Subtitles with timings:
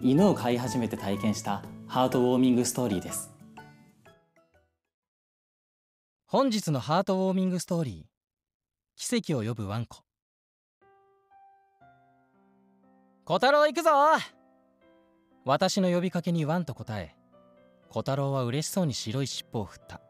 [0.01, 3.38] 犬を飼い始めて体験したハートウォーミングストーリーです。
[6.31, 8.05] 本日のハートウォーミングストーリー。
[8.95, 10.03] 奇跡を呼ぶワンコ。
[13.25, 13.89] 小太郎行くぞ！
[15.43, 17.15] 私の呼びかけにワンと答え
[17.89, 20.01] 小太郎は嬉しそうに白い尻尾を振った。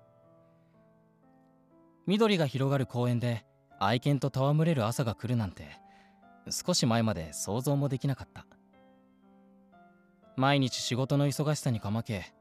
[2.06, 3.46] 緑が広がる公園で
[3.80, 5.70] 愛犬と戯れる朝が来るなんて
[6.50, 8.46] 少し前まで想像もできなかった。
[10.36, 12.34] 毎日仕事の忙しさにかまけ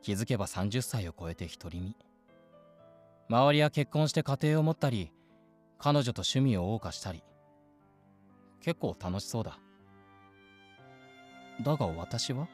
[0.00, 1.96] 気づけば30歳を超えて独り身。
[3.28, 5.10] 周りは結婚して家庭を持ったり
[5.78, 7.22] 彼女と趣味を謳歌したり。
[8.60, 9.58] 結構楽しそうだ。
[11.62, 12.48] だが私は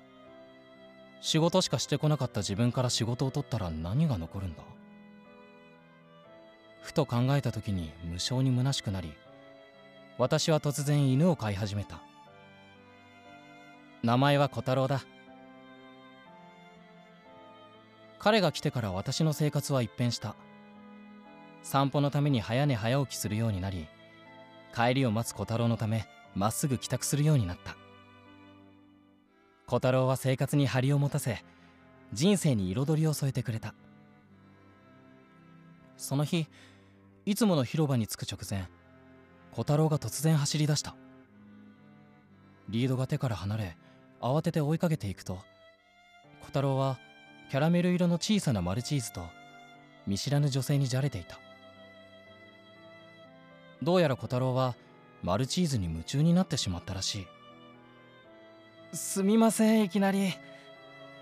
[1.21, 4.63] 仕事しかしてこなかった自分から仕事を取ったら何が残るんだ？
[6.83, 9.13] ふと考えた時に無性に虚しくなり
[10.19, 12.01] 私は突然犬を飼い始めた。
[14.03, 15.03] 名前は小太郎だ。
[18.19, 20.35] 彼が来てから私の生活は一変した。
[21.63, 23.87] 散歩のために早寝早起きするようになり
[24.75, 27.77] 帰りを待つ小太郎のためまっすぐ帰宅するようになった。
[29.67, 31.45] 小太郎は生活に張りを持たせ
[32.13, 33.75] 人生に彩りを添えてくれた。
[35.97, 36.47] その日
[37.25, 38.69] いつもの広場に着く直前
[39.53, 40.95] 小太郎が突然走り出した。
[42.69, 43.77] リードが手から離れ
[44.21, 45.39] 慌てて追いかけていくと
[46.41, 46.99] 小太郎は
[47.51, 49.27] キャラメル色の小さなマルチーズと
[50.07, 51.42] 見知らぬ女性にじゃれていた。
[53.83, 54.77] どうやら小太郎は
[55.23, 57.27] マルチーズに夢中になってしまったらし
[58.93, 58.97] い。
[58.97, 60.35] すみませんいきなり。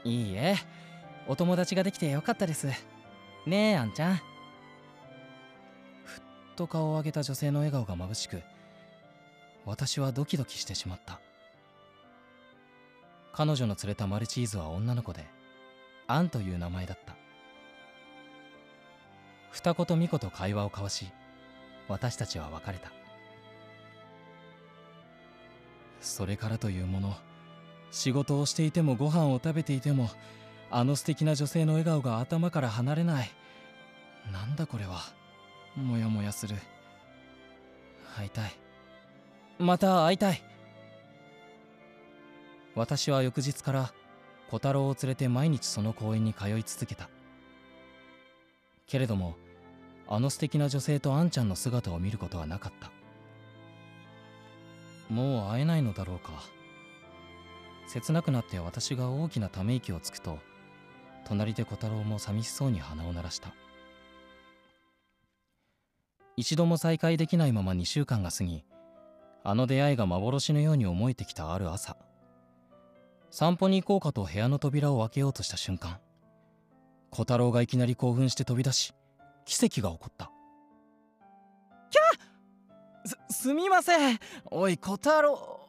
[0.05, 0.57] いいえ
[1.27, 2.67] お友達ができてよかったです。
[3.47, 4.17] ねえあんちゃん。
[6.05, 6.23] ふっ
[6.57, 8.43] と顔を上げた女性の笑顔が眩しく
[9.65, 11.19] 私はドキドキしてしまった。
[13.33, 15.25] 彼女の連れたマルチーズは女の子で
[16.09, 17.15] アンという名前だった。
[19.51, 21.07] 二言三言会話を交わし
[21.91, 22.93] 私たちは別れた。
[26.01, 27.15] それからというもの
[27.91, 30.09] 仕事をしていてもご飯を食べていても
[30.71, 33.31] あの素敵な女性の笑顔が頭から離れない。
[34.33, 35.01] なんだこれは。
[35.77, 36.57] もやもやする。
[38.17, 38.53] 会いたい。
[39.59, 40.43] また会いたい。
[42.77, 43.93] 私は翌日から
[44.49, 47.09] 小太郎を連れて毎日その公園に通い続けた。
[48.87, 49.37] けれども
[50.11, 52.91] あの素敵な女性とあんちゃんの姿を見ることはなかった。
[55.09, 56.33] もう会えないのだろうか。
[57.87, 60.39] 切なくなって私が大きなため息をつくと
[61.25, 63.55] 隣で小太郎も寂しそうに鼻を鳴らした。
[66.37, 68.65] 一度も再会できないまま2週間が過ぎ
[69.45, 71.99] あの出会いが幻のように思えてきたある朝
[73.31, 75.99] 散歩に行こうかと部屋の扉を開けようとした瞬間
[77.11, 78.95] 小太郎がいきなり興奮して飛び出し
[79.51, 80.31] 奇跡が起こった。
[83.05, 84.19] すすみません。
[84.45, 85.69] おい小太郎。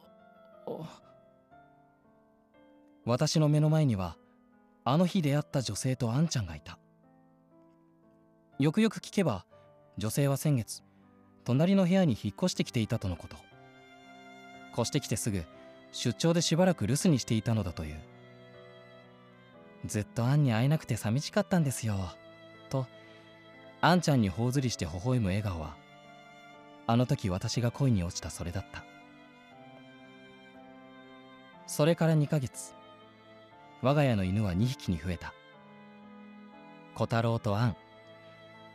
[3.04, 4.16] 私の目の前には
[4.84, 6.78] あの日出会った女性とあんちゃんがいた。
[8.60, 9.44] よくよく聞けば
[9.98, 10.84] 女性は先月
[11.42, 13.36] 隣の部屋に引っ越してきていたとのこと。
[14.74, 15.42] 越してきてすぐ
[15.90, 18.00] 出張でしばらく留守にしていたのだという。
[19.86, 21.96] ずっとアンに会えなくて寂しかったんですよ
[22.70, 22.86] と
[23.84, 25.74] アンちゃんに頬ずりして微笑む笑顔は
[26.86, 28.84] あの時私が恋に落ちたそれだった。
[31.66, 32.74] それから2ヶ月
[33.80, 35.34] 我が家の犬は2匹に増えた。
[36.94, 37.76] 小太郎とアン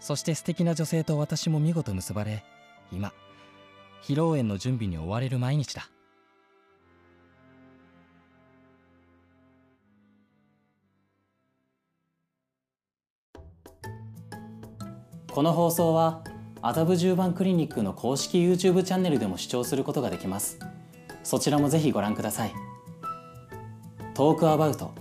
[0.01, 2.43] そして素敵な女性と私も見事結ばれ
[2.91, 3.13] 今
[4.01, 5.89] 披露宴の準備に追われる毎日だ。
[15.37, 16.23] この放送は
[16.63, 20.57] 麻布十番クリニックの公式 YouTube チャンネルでも視聴することができます。
[21.23, 22.55] そちらもぜひご覧ください。
[24.15, 24.95] トークアバウト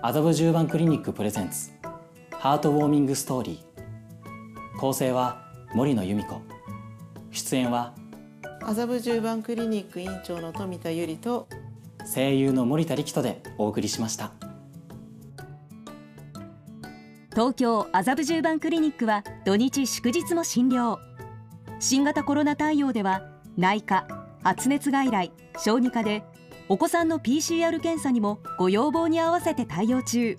[0.00, 1.72] 麻布十番クリニックプレゼンツ
[2.30, 4.78] ハートウォーミングストーリー。
[4.78, 5.42] 構成は
[5.74, 6.40] 森野由美子。
[7.32, 7.92] 出演は
[8.62, 11.48] 麻布十番クリニック院長の富田由里と
[12.14, 14.30] 声優の森田力人でお送りしました
[17.32, 20.98] 東京麻布十番クリニックは土日祝日も診療。
[21.80, 23.22] 新型コロナ対応では
[23.56, 24.06] 内科
[24.42, 26.24] 発熱外来小児科で
[26.68, 30.36] お子さんの PCR 検査にもご要望に合わせて対応中。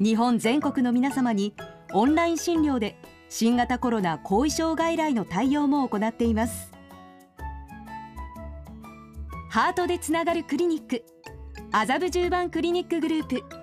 [0.00, 1.54] 日本全国の皆様に
[1.92, 2.96] オンライン診療で
[3.28, 6.72] 新型コロナ後遺症外来の対応も行っています。
[9.48, 11.04] ハートでつながるクリニック
[11.70, 13.59] 麻布十番クリニックグループ。